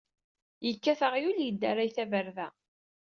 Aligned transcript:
Yekkat 0.65 1.01
aɣyul, 1.07 1.37
yeddaray 1.41 1.89
taberda. 1.95 2.47